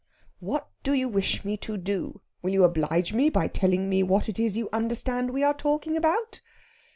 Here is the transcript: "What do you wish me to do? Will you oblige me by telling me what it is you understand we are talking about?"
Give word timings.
"What 0.39 0.67
do 0.81 0.93
you 0.93 1.07
wish 1.07 1.45
me 1.45 1.57
to 1.57 1.77
do? 1.77 2.21
Will 2.41 2.49
you 2.51 2.63
oblige 2.63 3.13
me 3.13 3.29
by 3.29 3.47
telling 3.47 3.87
me 3.87 4.01
what 4.01 4.27
it 4.29 4.39
is 4.39 4.57
you 4.57 4.67
understand 4.73 5.29
we 5.29 5.43
are 5.43 5.53
talking 5.53 5.95
about?" 5.95 6.41